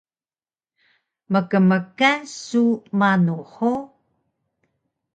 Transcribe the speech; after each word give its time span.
Mkmkan 1.33 2.19
su 2.43 2.63
manu 2.99 3.37
hug? 3.53 3.81